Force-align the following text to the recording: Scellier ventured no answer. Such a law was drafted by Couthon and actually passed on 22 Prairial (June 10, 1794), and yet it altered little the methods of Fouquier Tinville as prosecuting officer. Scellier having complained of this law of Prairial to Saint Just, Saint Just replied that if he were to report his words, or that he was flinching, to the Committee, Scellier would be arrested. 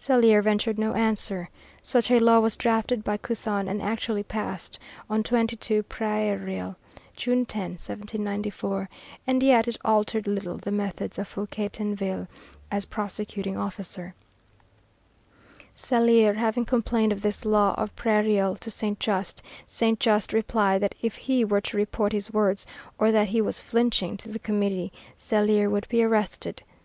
Scellier 0.00 0.42
ventured 0.42 0.80
no 0.80 0.94
answer. 0.94 1.48
Such 1.80 2.10
a 2.10 2.18
law 2.18 2.40
was 2.40 2.56
drafted 2.56 3.04
by 3.04 3.16
Couthon 3.18 3.68
and 3.68 3.80
actually 3.80 4.24
passed 4.24 4.80
on 5.08 5.22
22 5.22 5.84
Prairial 5.84 6.74
(June 7.14 7.44
10, 7.46 7.62
1794), 7.74 8.88
and 9.28 9.40
yet 9.44 9.68
it 9.68 9.76
altered 9.84 10.26
little 10.26 10.56
the 10.58 10.72
methods 10.72 11.20
of 11.20 11.28
Fouquier 11.28 11.68
Tinville 11.68 12.26
as 12.68 12.84
prosecuting 12.86 13.56
officer. 13.56 14.12
Scellier 15.76 16.34
having 16.34 16.64
complained 16.64 17.12
of 17.12 17.22
this 17.22 17.44
law 17.44 17.72
of 17.78 17.94
Prairial 17.94 18.56
to 18.58 18.72
Saint 18.72 18.98
Just, 18.98 19.40
Saint 19.68 20.00
Just 20.00 20.32
replied 20.32 20.80
that 20.82 20.96
if 21.00 21.14
he 21.14 21.44
were 21.44 21.60
to 21.60 21.76
report 21.76 22.10
his 22.10 22.32
words, 22.32 22.66
or 22.98 23.12
that 23.12 23.28
he 23.28 23.40
was 23.40 23.60
flinching, 23.60 24.16
to 24.16 24.28
the 24.28 24.40
Committee, 24.40 24.92
Scellier 25.16 25.70
would 25.70 25.88
be 25.88 26.02
arrested. 26.02 26.64